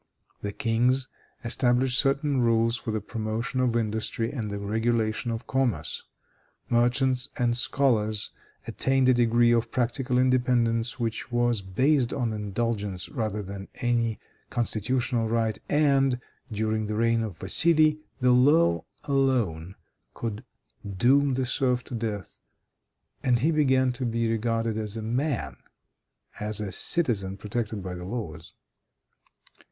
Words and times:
The 0.41 0.51
kings 0.51 1.07
established 1.43 1.99
certain 1.99 2.41
rules 2.41 2.75
for 2.75 2.89
the 2.89 3.01
promotion 3.01 3.59
of 3.59 3.75
industry 3.75 4.31
and 4.33 4.49
the 4.49 4.57
regulation 4.57 5.29
of 5.29 5.45
commerce. 5.45 6.05
Merchants 6.71 7.29
and 7.37 7.55
scholars 7.55 8.31
attained 8.65 9.09
a 9.09 9.13
degree 9.13 9.51
of 9.51 9.69
practical 9.69 10.17
independence 10.17 10.99
which 10.99 11.31
was 11.31 11.61
based 11.61 12.13
on 12.15 12.33
indulgence 12.33 13.09
rather 13.09 13.43
than 13.43 13.67
any 13.75 14.17
constitutional 14.49 15.29
right, 15.29 15.59
and, 15.69 16.19
during 16.51 16.87
the 16.87 16.95
reign 16.95 17.21
of 17.21 17.37
Vassili, 17.37 17.99
the 18.21 18.31
law 18.31 18.83
alone 19.03 19.75
could 20.15 20.43
doom 20.97 21.35
the 21.35 21.45
serf 21.45 21.83
to 21.83 21.93
death, 21.93 22.41
and 23.21 23.37
he 23.37 23.51
began 23.51 23.91
to 23.91 24.05
be 24.07 24.27
regarded 24.31 24.79
as 24.79 24.97
a 24.97 25.03
man, 25.03 25.57
as 26.39 26.59
a 26.59 26.71
citizen 26.71 27.37
protected 27.37 27.83
by 27.83 27.93
the 27.93 28.03
laws. 28.05 28.53